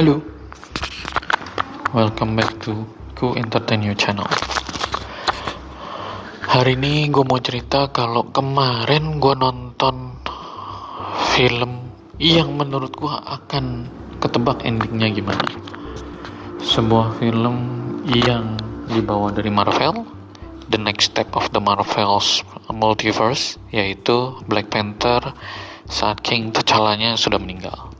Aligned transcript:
Halo, 0.00 0.16
welcome 1.92 2.32
back 2.32 2.56
to 2.64 2.88
Ku 3.12 3.36
Entertain 3.36 3.84
You 3.84 3.92
Channel. 3.92 4.24
Hari 6.40 6.72
ini 6.72 7.12
gue 7.12 7.20
mau 7.20 7.36
cerita 7.36 7.84
kalau 7.92 8.32
kemarin 8.32 9.20
gue 9.20 9.36
nonton 9.36 10.16
film 11.36 11.92
yang 12.16 12.56
menurut 12.56 12.96
gue 12.96 13.12
akan 13.12 13.92
ketebak 14.24 14.64
endingnya 14.64 15.12
gimana. 15.12 15.44
Sebuah 16.64 17.20
film 17.20 17.56
yang 18.08 18.56
dibawa 18.88 19.36
dari 19.36 19.52
Marvel, 19.52 20.08
the 20.72 20.80
next 20.80 21.12
step 21.12 21.28
of 21.36 21.44
the 21.52 21.60
Marvel's 21.60 22.40
multiverse, 22.72 23.60
yaitu 23.68 24.32
Black 24.48 24.72
Panther 24.72 25.36
saat 25.92 26.24
King 26.24 26.56
T'Challa-nya 26.56 27.20
sudah 27.20 27.36
meninggal. 27.36 27.99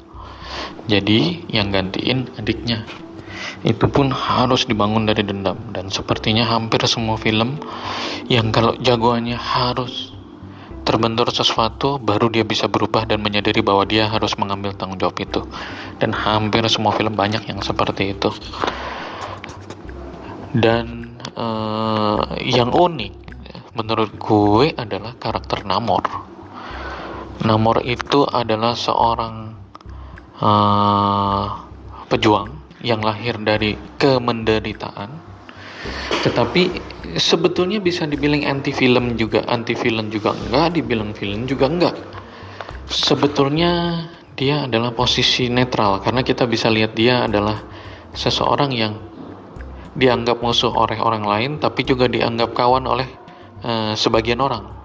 Jadi 0.89 1.51
yang 1.53 1.75
gantiin 1.75 2.31
adiknya. 2.41 2.87
Itu 3.61 3.93
pun 3.93 4.09
harus 4.09 4.65
dibangun 4.65 5.05
dari 5.05 5.21
dendam 5.21 5.57
dan 5.77 5.93
sepertinya 5.93 6.49
hampir 6.49 6.81
semua 6.89 7.21
film 7.21 7.61
yang 8.31 8.49
kalau 8.53 8.73
jagoannya 8.81 9.37
harus 9.37 10.17
terbentur 10.81 11.29
sesuatu 11.29 12.01
baru 12.01 12.33
dia 12.33 12.43
bisa 12.43 12.67
berubah 12.67 13.05
dan 13.05 13.21
menyadari 13.21 13.61
bahwa 13.61 13.85
dia 13.85 14.09
harus 14.09 14.33
mengambil 14.41 14.73
tanggung 14.73 14.97
jawab 14.97 15.17
itu. 15.21 15.45
Dan 16.01 16.17
hampir 16.17 16.65
semua 16.73 16.97
film 16.97 17.13
banyak 17.13 17.45
yang 17.49 17.61
seperti 17.61 18.17
itu. 18.17 18.33
Dan 20.51 21.15
uh, 21.37 22.35
yang 22.43 22.73
unik 22.73 23.13
menurut 23.77 24.11
gue 24.19 24.75
adalah 24.75 25.15
karakter 25.15 25.63
Namor. 25.63 26.03
Namor 27.47 27.81
itu 27.87 28.27
adalah 28.27 28.75
seorang 28.75 29.50
uh, 30.41 31.47
pejuang 32.09 32.51
yang 32.81 33.05
lahir 33.05 33.37
dari 33.41 33.77
kemenderitaan. 34.01 35.11
Tetapi 36.21 36.63
sebetulnya 37.17 37.81
bisa 37.81 38.05
dibilang 38.05 38.45
anti 38.45 38.73
film 38.73 39.17
juga 39.17 39.45
anti 39.49 39.73
film 39.73 40.13
juga 40.13 40.37
enggak 40.37 40.69
dibilang 40.77 41.13
film 41.17 41.49
juga 41.49 41.67
enggak. 41.69 41.97
Sebetulnya 42.91 44.05
dia 44.37 44.65
adalah 44.65 44.97
posisi 44.97 45.53
netral 45.53 46.01
karena 46.01 46.25
kita 46.25 46.49
bisa 46.49 46.73
lihat 46.73 46.97
dia 46.97 47.29
adalah 47.29 47.61
seseorang 48.17 48.73
yang 48.73 48.97
dianggap 49.95 50.41
musuh 50.41 50.73
oleh 50.73 50.97
orang 50.97 51.25
lain 51.27 51.51
tapi 51.61 51.85
juga 51.85 52.09
dianggap 52.09 52.57
kawan 52.57 52.89
oleh 52.89 53.09
uh, 53.67 53.93
sebagian 53.93 54.41
orang 54.41 54.80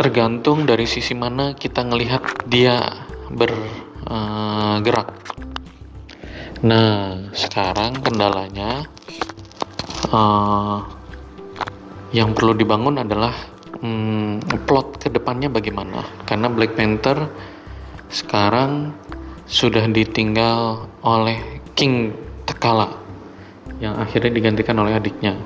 tergantung 0.00 0.64
dari 0.64 0.88
sisi 0.88 1.12
mana 1.12 1.52
kita 1.52 1.84
ngelihat 1.84 2.48
dia 2.48 3.04
bergerak. 3.28 5.12
nah, 6.64 7.20
sekarang 7.36 8.00
kendalanya 8.00 8.88
uh, 10.08 10.80
yang 12.16 12.32
perlu 12.32 12.56
dibangun 12.56 13.04
adalah 13.04 13.36
um, 13.84 14.40
plot 14.64 15.04
ke 15.04 15.12
depannya 15.12 15.52
bagaimana. 15.52 16.00
Karena 16.24 16.48
Black 16.48 16.80
Panther 16.80 17.28
sekarang 18.08 18.96
sudah 19.44 19.84
ditinggal 19.84 20.88
oleh 21.04 21.60
King 21.76 22.16
T'Challa 22.48 22.88
yang 23.84 24.00
akhirnya 24.00 24.32
digantikan 24.32 24.80
oleh 24.80 24.96
adiknya. 24.96 25.36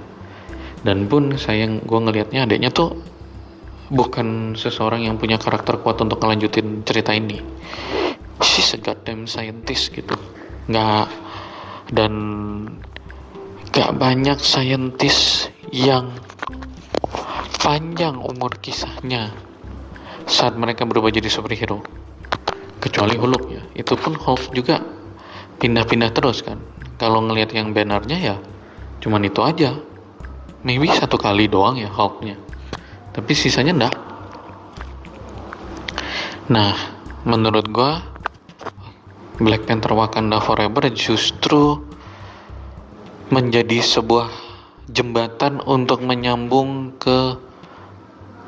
Dan 0.87 1.11
pun 1.11 1.35
sayang 1.35 1.83
gue 1.83 1.99
ngelihatnya 1.99 2.47
adiknya 2.47 2.71
tuh 2.71 3.14
bukan 3.93 4.57
seseorang 4.57 5.05
yang 5.05 5.21
punya 5.21 5.37
karakter 5.37 5.77
kuat 5.81 6.01
untuk 6.01 6.21
ngelanjutin 6.23 6.87
cerita 6.87 7.13
ini. 7.13 7.41
She's 8.41 8.73
a 8.77 8.79
goddamn 8.81 9.29
scientist 9.29 9.92
gitu. 9.92 10.17
Nggak. 10.70 11.08
Dan 11.92 12.13
gak 13.69 13.92
banyak 14.01 14.41
scientist 14.41 15.53
yang 15.69 16.17
panjang 17.61 18.17
umur 18.17 18.57
kisahnya 18.61 19.33
saat 20.25 20.57
mereka 20.57 20.89
berubah 20.89 21.13
jadi 21.13 21.29
superhero. 21.29 21.85
Kecuali 22.81 23.17
Hulk 23.17 23.45
ya. 23.53 23.63
Itu 23.77 24.01
pun 24.01 24.17
Hulk 24.17 24.53
juga 24.57 24.81
pindah-pindah 25.61 26.11
terus 26.17 26.41
kan. 26.41 26.61
Kalau 26.97 27.20
ngelihat 27.20 27.53
yang 27.53 27.77
bannernya 27.77 28.19
ya 28.20 28.37
cuman 29.05 29.29
itu 29.29 29.45
aja. 29.45 29.77
Maybe 30.64 30.89
satu 30.89 31.20
kali 31.20 31.45
doang 31.45 31.77
ya 31.77 31.92
Hulknya 31.92 32.44
tapi 33.14 33.33
sisanya 33.33 33.73
enggak. 33.73 33.95
Nah 36.51 36.75
menurut 37.25 37.64
gua 37.70 38.02
Black 39.41 39.67
Panther 39.67 39.95
Wakanda 39.95 40.39
Forever 40.39 40.91
justru 40.95 41.79
menjadi 43.35 43.83
sebuah 43.83 44.30
jembatan 44.92 45.58
untuk 45.64 46.05
menyambung 46.07 46.95
ke 47.01 47.35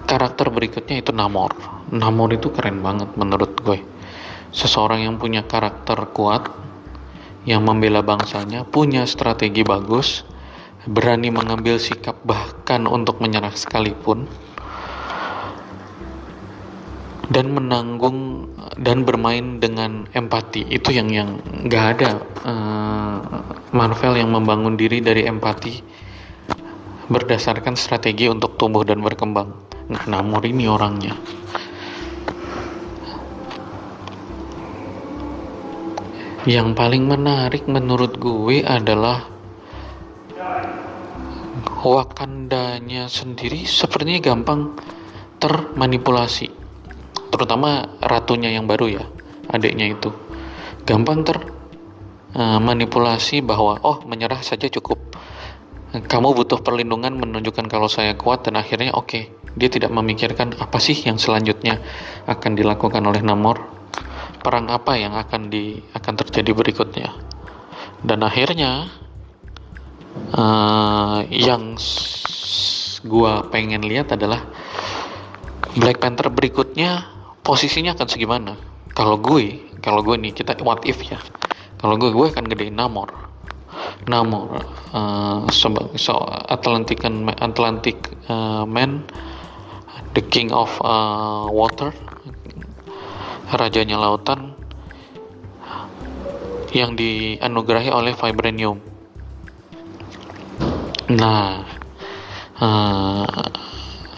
karakter 0.06 0.46
berikutnya 0.52 1.02
itu 1.02 1.10
Namor. 1.10 1.58
Namor 1.90 2.30
itu 2.30 2.54
keren 2.54 2.86
banget 2.86 3.10
menurut 3.18 3.58
gue. 3.66 3.82
Seseorang 4.54 5.02
yang 5.02 5.18
punya 5.18 5.42
karakter 5.42 5.98
kuat 6.14 6.46
yang 7.50 7.66
membela 7.66 8.06
bangsanya 8.06 8.62
punya 8.62 9.06
strategi 9.10 9.66
bagus 9.66 10.22
berani 10.86 11.34
mengambil 11.34 11.82
sikap 11.82 12.14
bahkan 12.22 12.86
untuk 12.86 13.18
menyerah 13.18 13.54
sekalipun 13.54 14.30
dan 17.26 17.50
menanggung 17.50 18.50
dan 18.78 19.02
bermain 19.02 19.58
dengan 19.58 20.06
empati. 20.14 20.66
Itu 20.70 20.94
yang 20.94 21.10
yang 21.10 21.42
nggak 21.66 21.84
ada 21.98 22.10
uh, 22.46 23.18
Marvel 23.74 24.14
yang 24.18 24.30
membangun 24.30 24.78
diri 24.78 25.02
dari 25.02 25.26
empati 25.26 25.82
berdasarkan 27.06 27.78
strategi 27.78 28.26
untuk 28.26 28.58
tumbuh 28.58 28.82
dan 28.82 29.02
berkembang. 29.02 29.54
Nah, 29.86 30.02
Namor 30.10 30.42
ini 30.46 30.66
orangnya. 30.66 31.14
Yang 36.46 36.78
paling 36.78 37.10
menarik 37.10 37.66
menurut 37.66 38.22
gue 38.22 38.62
adalah 38.62 39.34
Wakandanya 41.86 43.06
sendiri 43.06 43.62
sepertinya 43.62 44.18
gampang 44.18 44.74
termanipulasi 45.38 46.55
terutama 47.36 48.00
ratunya 48.00 48.48
yang 48.48 48.64
baru 48.64 48.88
ya 48.88 49.04
adiknya 49.52 49.92
itu. 49.92 50.10
Gampang 50.88 51.22
ter 51.26 51.36
uh, 52.34 52.58
manipulasi 52.58 53.44
bahwa 53.44 53.78
oh 53.84 54.00
menyerah 54.08 54.40
saja 54.40 54.66
cukup. 54.72 54.98
Kamu 55.96 56.36
butuh 56.36 56.60
perlindungan 56.60 57.16
menunjukkan 57.16 57.70
kalau 57.70 57.88
saya 57.88 58.16
kuat 58.18 58.44
dan 58.48 58.58
akhirnya 58.58 58.92
oke. 58.96 59.06
Okay, 59.06 59.22
dia 59.56 59.72
tidak 59.72 59.88
memikirkan 59.92 60.52
apa 60.60 60.76
sih 60.76 60.96
yang 61.06 61.16
selanjutnya 61.16 61.80
akan 62.28 62.52
dilakukan 62.52 63.00
oleh 63.00 63.24
Namor 63.24 63.64
perang 64.44 64.68
apa 64.68 64.94
yang 64.94 65.16
akan 65.16 65.48
di 65.48 65.80
akan 65.96 66.14
terjadi 66.20 66.52
berikutnya. 66.52 67.08
Dan 68.04 68.20
akhirnya 68.22 68.92
uh, 70.36 71.24
yang 71.32 71.74
gua 73.06 73.48
pengen 73.48 73.86
lihat 73.86 74.12
adalah 74.12 74.44
Black 75.76 76.00
Panther 76.00 76.28
berikutnya 76.28 77.15
posisinya 77.46 77.94
akan 77.94 78.08
segimana? 78.10 78.52
Kalau 78.90 79.22
gue 79.22 79.70
kalau 79.78 80.02
gue 80.02 80.18
nih 80.18 80.34
kita 80.34 80.58
what 80.66 80.82
if 80.82 80.98
ya? 81.06 81.22
Kalau 81.78 81.94
gue 81.94 82.10
gue 82.10 82.26
akan 82.26 82.50
gedein 82.50 82.74
Namor. 82.74 83.14
Namor 84.10 84.66
uh, 84.90 85.46
so, 85.54 85.70
so 85.94 86.18
Atlantic 86.50 87.06
Atlantic 87.38 87.96
uh, 88.26 88.66
man 88.66 89.06
the 90.18 90.26
king 90.26 90.50
of 90.50 90.74
uh, 90.82 91.46
water 91.46 91.94
rajanya 93.46 93.94
lautan 93.94 94.58
yang 96.74 96.98
dianugerahi 96.98 97.94
oleh 97.94 98.10
vibranium. 98.18 98.82
Nah 101.14 101.62
uh, 102.58 103.46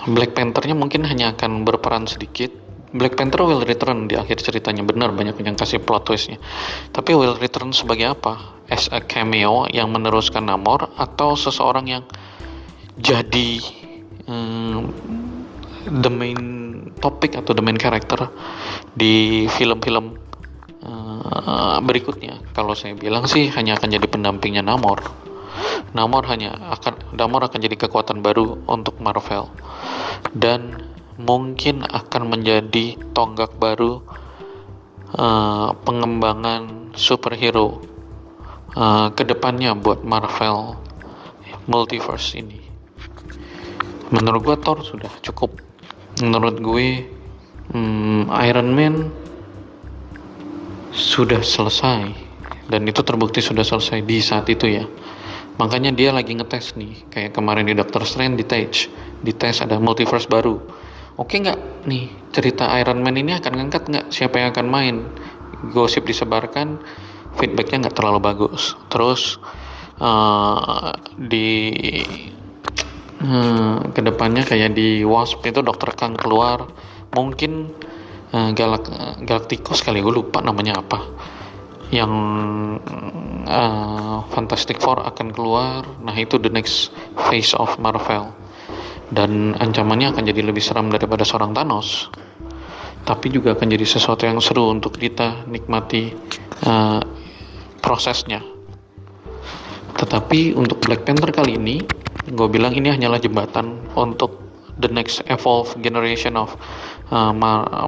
Black 0.08 0.32
Panthernya 0.32 0.72
mungkin 0.72 1.04
hanya 1.04 1.36
akan 1.36 1.68
berperan 1.68 2.08
sedikit 2.08 2.67
Black 2.88 3.20
Panther 3.20 3.44
will 3.44 3.60
return 3.68 4.08
di 4.08 4.16
akhir 4.16 4.40
ceritanya. 4.40 4.80
Benar 4.80 5.12
banyak 5.12 5.36
yang 5.44 5.58
kasih 5.58 5.84
plot 5.84 6.08
twistnya. 6.08 6.40
Tapi 6.88 7.12
will 7.12 7.36
return 7.36 7.76
sebagai 7.76 8.16
apa? 8.16 8.64
As 8.68 8.88
a 8.88 9.04
cameo 9.04 9.68
yang 9.68 9.92
meneruskan 9.92 10.48
Namor 10.48 10.92
atau 10.96 11.36
seseorang 11.36 11.84
yang 11.88 12.04
jadi 12.96 13.60
um, 14.24 14.88
the 15.84 16.12
main 16.12 16.40
topic 17.00 17.36
atau 17.36 17.52
the 17.52 17.64
main 17.64 17.76
character 17.76 18.28
di 18.96 19.44
film-film 19.52 20.16
uh, 20.84 21.80
berikutnya? 21.84 22.40
Kalau 22.56 22.72
saya 22.72 22.96
bilang 22.96 23.28
sih 23.28 23.52
hanya 23.52 23.76
akan 23.76 23.88
jadi 23.92 24.06
pendampingnya 24.08 24.64
Namor. 24.64 25.04
Namor 25.92 26.24
hanya 26.28 26.56
akan 26.72 27.16
Namor 27.16 27.52
akan 27.52 27.60
jadi 27.60 27.76
kekuatan 27.76 28.24
baru 28.24 28.64
untuk 28.64 28.96
Marvel. 29.00 29.52
Dan 30.32 30.88
mungkin 31.18 31.82
akan 31.82 32.22
menjadi 32.30 32.94
tonggak 33.10 33.58
baru 33.58 34.00
uh, 35.18 35.74
pengembangan 35.82 36.94
superhero 36.94 37.82
uh, 38.78 39.10
ke 39.12 39.26
depannya 39.26 39.74
buat 39.74 40.06
Marvel 40.06 40.78
Multiverse 41.68 42.38
ini. 42.38 42.62
Menurut 44.08 44.40
gue 44.40 44.56
Thor 44.64 44.80
sudah 44.80 45.12
cukup. 45.20 45.52
Menurut 46.24 46.56
gue 46.62 47.04
um, 47.74 48.24
Iron 48.40 48.72
Man 48.72 49.12
sudah 50.94 51.44
selesai 51.44 52.10
dan 52.68 52.84
itu 52.84 53.00
terbukti 53.00 53.40
sudah 53.40 53.64
selesai 53.64 54.04
di 54.04 54.18
saat 54.20 54.48
itu 54.50 54.66
ya 54.68 54.84
makanya 55.58 55.90
dia 55.90 56.14
lagi 56.14 56.34
ngetes 56.34 56.78
nih 56.78 57.06
kayak 57.10 57.34
kemarin 57.34 57.66
di 57.66 57.74
Doctor 57.74 58.02
Strange 58.06 58.38
di 58.38 58.46
tes 58.46 58.86
di 59.22 59.32
tes 59.34 59.58
ada 59.62 59.78
multiverse 59.78 60.26
baru 60.30 60.58
oke 61.18 61.34
nggak? 61.34 61.84
Nih 61.90 62.08
cerita 62.30 62.70
Iron 62.78 63.02
Man 63.02 63.18
ini 63.18 63.34
akan 63.34 63.52
ngangkat 63.58 63.82
nggak? 63.90 64.06
Siapa 64.14 64.38
yang 64.38 64.54
akan 64.54 64.66
main? 64.70 64.96
Gosip 65.74 66.06
disebarkan 66.06 66.78
feedbacknya 67.34 67.86
nggak 67.86 67.96
terlalu 67.98 68.22
bagus. 68.22 68.78
Terus 68.86 69.42
uh, 69.98 70.94
di 71.18 71.74
uh, 73.26 73.82
ke 73.90 74.00
depannya 74.00 74.46
kayak 74.46 74.78
di 74.78 75.02
Wasp 75.02 75.42
itu 75.42 75.60
Dokter 75.60 75.92
Kang 75.98 76.14
keluar. 76.14 76.70
Mungkin 77.12 77.74
uh, 78.30 78.50
Galak 78.54 78.86
Galacticos 79.26 79.82
kali 79.82 79.98
gue 79.98 80.14
lupa 80.14 80.38
namanya 80.38 80.78
apa. 80.78 81.02
Yang 81.90 82.12
uh, 83.50 84.22
Fantastic 84.30 84.78
Four 84.78 85.02
akan 85.02 85.34
keluar. 85.34 85.82
Nah 86.04 86.14
itu 86.14 86.38
the 86.38 86.52
next 86.52 86.94
phase 87.26 87.50
of 87.58 87.74
Marvel 87.82 88.30
dan 89.12 89.56
ancamannya 89.56 90.12
akan 90.12 90.24
jadi 90.26 90.40
lebih 90.44 90.60
seram 90.60 90.92
daripada 90.92 91.24
seorang 91.24 91.56
Thanos 91.56 92.12
tapi 93.08 93.32
juga 93.32 93.56
akan 93.56 93.66
jadi 93.72 93.86
sesuatu 93.88 94.28
yang 94.28 94.36
seru 94.44 94.68
untuk 94.68 95.00
kita 95.00 95.48
nikmati 95.48 96.12
uh, 96.68 97.00
prosesnya 97.80 98.44
tetapi 99.96 100.52
untuk 100.54 100.84
Black 100.84 101.08
Panther 101.08 101.32
kali 101.32 101.56
ini 101.56 101.80
gue 102.28 102.48
bilang 102.52 102.76
ini 102.76 102.92
hanyalah 102.92 103.16
jembatan 103.16 103.80
untuk 103.96 104.48
the 104.78 104.88
next 104.88 105.20
evolve 105.26 105.74
generation 105.82 106.38
of 106.38 106.54
uh, 107.10 107.34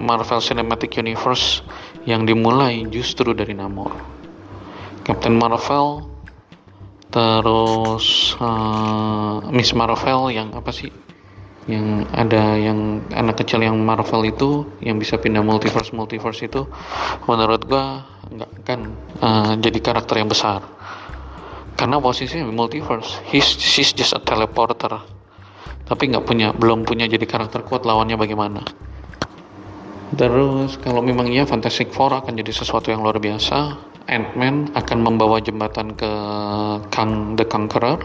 Marvel 0.03 0.43
Cinematic 0.43 0.99
Universe 0.99 1.63
yang 2.05 2.27
dimulai 2.27 2.85
justru 2.91 3.31
dari 3.33 3.55
Namor. 3.55 3.95
Captain 5.07 5.39
Marvel, 5.39 6.07
terus 7.09 8.37
uh, 8.43 9.41
Miss 9.49 9.73
Marvel 9.73 10.35
yang 10.35 10.53
apa 10.53 10.71
sih? 10.75 10.91
Yang 11.69 12.09
ada 12.17 12.57
yang 12.57 13.05
anak 13.13 13.45
kecil 13.45 13.61
yang 13.61 13.77
Marvel 13.85 14.25
itu 14.25 14.65
yang 14.81 14.97
bisa 14.97 15.21
pindah 15.21 15.45
multiverse 15.45 15.93
multiverse 15.93 16.49
itu, 16.49 16.65
menurut 17.29 17.69
gua 17.69 18.01
nggak 18.33 18.51
kan 18.65 18.81
uh, 19.21 19.53
jadi 19.61 19.79
karakter 19.81 20.25
yang 20.25 20.31
besar. 20.33 20.65
Karena 21.77 22.01
posisinya 22.01 22.49
multiverse, 22.49 23.21
he's 23.29 23.45
she's 23.45 23.93
just 23.93 24.17
a 24.17 24.21
teleporter. 24.25 25.05
Tapi 25.85 26.03
nggak 26.09 26.25
punya 26.25 26.49
belum 26.57 26.89
punya 26.89 27.05
jadi 27.05 27.29
karakter 27.29 27.61
kuat 27.67 27.85
lawannya 27.85 28.17
bagaimana. 28.17 28.65
Terus 30.17 30.75
kalau 30.83 31.05
memang 31.05 31.31
iya 31.31 31.47
Fantastic 31.47 31.95
Four 31.95 32.11
akan 32.11 32.35
jadi 32.35 32.51
sesuatu 32.51 32.91
yang 32.91 33.05
luar 33.05 33.23
biasa. 33.23 33.79
Ant-Man 34.11 34.75
akan 34.75 34.99
membawa 35.07 35.39
jembatan 35.39 35.95
ke 35.95 36.11
Kang 36.91 37.39
the 37.39 37.47
Conqueror 37.47 38.03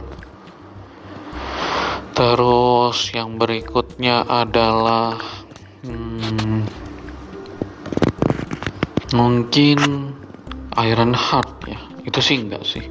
terus 2.16 3.12
yang 3.12 3.36
berikutnya 3.36 4.24
adalah 4.24 5.20
hmm, 5.84 6.64
mungkin 9.14 9.80
Iron 10.80 11.14
Heart 11.14 11.56
ya 11.68 11.80
itu 12.08 12.20
sih 12.24 12.40
enggak 12.40 12.64
sih 12.64 12.88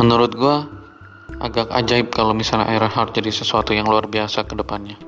menurut 0.00 0.32
gua 0.32 0.80
agak 1.40 1.72
ajaib 1.72 2.12
kalau 2.12 2.36
misalnya 2.36 2.68
Ironheart 2.76 3.16
jadi 3.16 3.32
sesuatu 3.32 3.72
yang 3.72 3.88
luar 3.88 4.06
biasa 4.06 4.44
ke 4.44 4.52
depannya. 4.52 5.00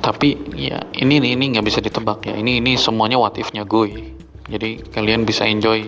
Tapi 0.00 0.56
ya 0.56 0.80
ini 0.96 1.20
ini 1.20 1.44
nggak 1.52 1.66
bisa 1.68 1.84
ditebak 1.84 2.24
ya. 2.24 2.34
Ini 2.40 2.64
ini 2.64 2.80
semuanya 2.80 3.20
what 3.20 3.36
if-nya 3.36 3.68
gue. 3.68 4.16
Jadi 4.48 4.80
kalian 4.88 5.28
bisa 5.28 5.44
enjoy 5.44 5.84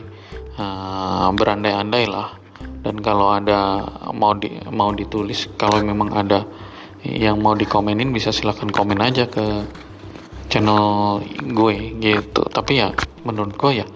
uh, 0.60 1.32
berandai-andai 1.32 2.04
lah. 2.04 2.36
Dan 2.80 3.04
kalau 3.04 3.36
ada 3.36 3.84
mau 4.16 4.32
di 4.32 4.56
mau 4.72 4.88
ditulis 4.96 5.52
kalau 5.60 5.84
memang 5.84 6.16
ada 6.16 6.48
yang 7.04 7.40
mau 7.40 7.52
dikomenin 7.52 8.12
bisa 8.12 8.32
silahkan 8.32 8.68
komen 8.72 9.00
aja 9.04 9.28
ke 9.28 9.68
channel 10.48 11.20
gue 11.44 11.76
gitu. 12.00 12.42
Tapi 12.48 12.80
ya 12.80 12.92
menurut 13.22 13.52
gue 13.56 13.84
ya 13.84 13.86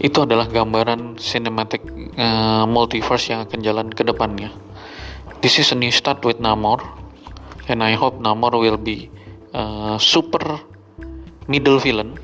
itu 0.00 0.24
adalah 0.24 0.48
gambaran 0.48 1.20
cinematic 1.20 1.84
uh, 2.16 2.64
multiverse 2.64 3.30
yang 3.30 3.44
akan 3.44 3.60
jalan 3.60 3.88
ke 3.92 4.02
depannya. 4.02 4.50
This 5.44 5.60
is 5.60 5.70
a 5.70 5.76
new 5.76 5.92
start 5.92 6.24
with 6.24 6.40
Namor, 6.40 6.80
and 7.68 7.84
I 7.84 7.98
hope 7.98 8.18
Namor 8.22 8.56
will 8.56 8.80
be 8.80 9.10
uh, 9.52 9.98
super 9.98 10.62
middle 11.50 11.82
villain 11.82 12.16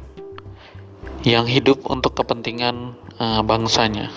yang 1.27 1.45
hidup 1.45 1.83
untuk 1.91 2.15
kepentingan 2.17 2.97
uh, 3.19 3.43
bangsanya. 3.43 4.09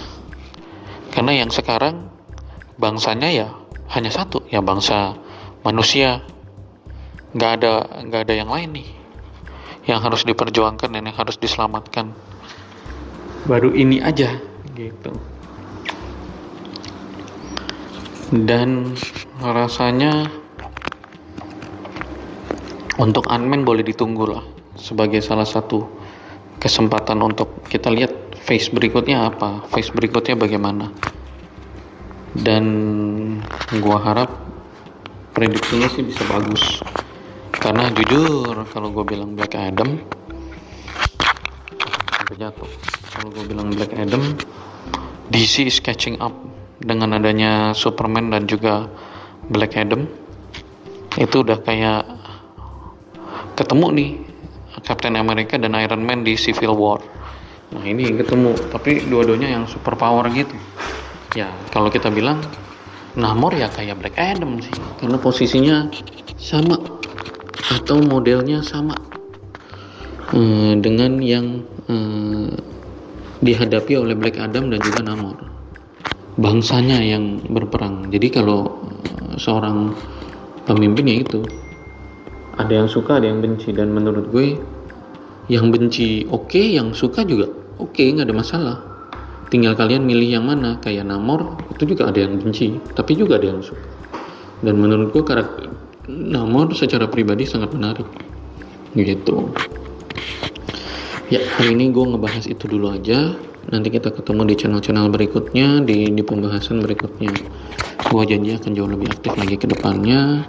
Karena 1.21 1.45
yang 1.45 1.53
sekarang 1.53 2.09
bangsanya 2.81 3.29
ya 3.29 3.47
hanya 3.93 4.09
satu, 4.09 4.41
ya 4.49 4.65
bangsa 4.65 5.13
manusia. 5.61 6.25
Nggak 7.37 7.51
ada 7.61 7.73
nggak 8.09 8.21
ada 8.25 8.33
yang 8.33 8.49
lain 8.49 8.81
nih 8.81 8.89
yang 9.89 10.01
harus 10.01 10.21
diperjuangkan 10.25 10.93
dan 10.93 11.03
yang 11.09 11.17
harus 11.17 11.37
diselamatkan 11.41 12.13
baru 13.49 13.73
ini 13.73 13.97
aja 13.97 14.37
gitu 14.77 15.09
dan 18.45 18.93
rasanya 19.41 20.29
untuk 23.01 23.25
Unman 23.33 23.65
boleh 23.65 23.81
ditunggu 23.81 24.29
lah 24.29 24.45
sebagai 24.77 25.25
salah 25.25 25.49
satu 25.49 25.89
kesempatan 26.61 27.17
untuk 27.25 27.65
kita 27.65 27.89
lihat 27.89 28.37
face 28.37 28.69
berikutnya 28.69 29.33
apa 29.33 29.65
face 29.73 29.89
berikutnya 29.89 30.37
bagaimana. 30.37 30.93
Dan 32.31 32.63
gua 33.81 33.97
harap 33.99 34.29
prediksinya 35.35 35.89
sih 35.91 36.05
bisa 36.05 36.23
bagus. 36.29 36.79
Karena 37.61 37.91
jujur 37.93 38.55
kalau 38.73 38.89
gue 38.89 39.05
bilang 39.05 39.37
Black 39.37 39.53
Adam 39.53 40.01
sampai 42.09 42.35
jatuh. 42.39 42.69
Kalau 43.11 43.27
gue 43.29 43.43
bilang 43.45 43.69
Black 43.75 43.93
Adam 43.93 44.33
DC 45.29 45.67
is 45.67 45.77
catching 45.77 46.17
up 46.17 46.33
dengan 46.81 47.13
adanya 47.15 47.75
Superman 47.77 48.33
dan 48.33 48.49
juga 48.49 48.89
Black 49.51 49.77
Adam. 49.77 50.09
Itu 51.19 51.43
udah 51.43 51.59
kayak 51.61 52.07
ketemu 53.59 53.87
nih 53.93 54.11
Captain 54.81 55.15
America 55.17 55.57
dan 55.57 55.77
Iron 55.77 56.01
Man 56.01 56.25
di 56.25 56.33
Civil 56.35 56.73
War. 56.73 57.01
Nah 57.71 57.83
ini 57.87 58.11
ketemu 58.11 58.51
tapi 58.67 59.05
dua-duanya 59.07 59.55
yang 59.59 59.63
super 59.69 59.95
power 59.95 60.27
gitu. 60.33 60.53
Ya 61.37 61.47
kalau 61.71 61.87
kita 61.87 62.11
bilang 62.11 62.43
Namor 63.15 63.51
ya 63.55 63.67
kayak 63.67 63.99
Black 63.99 64.15
Adam 64.15 64.59
sih. 64.63 64.71
Karena 64.99 65.19
posisinya 65.19 65.87
sama 66.39 66.79
atau 67.71 67.99
modelnya 68.03 68.63
sama. 68.63 68.95
Hmm, 70.31 70.79
dengan 70.79 71.19
yang 71.19 71.67
hmm, 71.91 72.55
dihadapi 73.43 73.99
oleh 73.99 74.15
Black 74.15 74.39
Adam 74.39 74.71
dan 74.71 74.79
juga 74.79 75.03
Namor. 75.03 75.37
Bangsanya 76.39 77.03
yang 77.03 77.43
berperang. 77.51 78.07
Jadi 78.07 78.31
kalau 78.31 78.67
eh, 79.03 79.35
seorang 79.35 79.91
pemimpin 80.63 81.07
ya 81.07 81.17
itu 81.19 81.39
ada 82.57 82.73
yang 82.73 82.89
suka 82.89 83.19
ada 83.21 83.27
yang 83.29 83.39
benci 83.39 83.71
dan 83.71 83.93
menurut 83.93 84.31
gue 84.31 84.59
yang 85.47 85.71
benci 85.71 86.27
oke 86.27 86.51
okay, 86.51 86.75
yang 86.75 86.91
suka 86.91 87.23
juga 87.23 87.47
oke 87.79 87.93
okay, 87.93 88.11
nggak 88.11 88.27
ada 88.27 88.35
masalah 88.35 88.77
tinggal 89.51 89.75
kalian 89.75 90.07
milih 90.07 90.39
yang 90.39 90.45
mana 90.47 90.79
kayak 90.79 91.07
Namor 91.07 91.59
itu 91.75 91.95
juga 91.95 92.11
ada 92.11 92.19
yang 92.23 92.39
benci 92.39 92.79
tapi 92.95 93.15
juga 93.15 93.39
ada 93.39 93.51
yang 93.51 93.61
suka 93.63 93.83
dan 94.63 94.75
menurut 94.79 95.11
gue 95.11 95.23
karakter 95.23 95.67
Namor 96.07 96.71
secara 96.75 97.07
pribadi 97.07 97.47
sangat 97.47 97.71
menarik 97.75 98.07
gitu 98.95 99.51
Ya, 101.31 101.39
hari 101.55 101.79
ini 101.79 101.95
gue 101.95 102.03
ngebahas 102.03 102.43
itu 102.43 102.67
dulu 102.67 102.91
aja. 102.91 103.31
Nanti 103.71 103.87
kita 103.87 104.11
ketemu 104.11 104.51
di 104.51 104.55
channel-channel 104.59 105.07
berikutnya, 105.07 105.79
di, 105.79 106.11
di 106.11 106.23
pembahasan 106.27 106.83
berikutnya. 106.83 107.31
Gue 108.11 108.27
janji 108.27 108.51
akan 108.59 108.75
jauh 108.75 108.91
lebih 108.91 109.07
aktif 109.07 109.39
lagi 109.39 109.55
ke 109.55 109.63
depannya. 109.63 110.43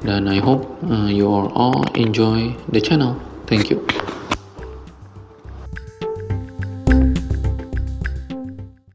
Dan 0.00 0.28
I 0.28 0.38
hope 0.38 0.64
uh, 0.84 1.06
you 1.06 1.26
all 1.26 1.84
enjoy 1.94 2.54
the 2.68 2.80
channel. 2.80 3.20
Thank 3.46 3.70
you. 3.70 3.97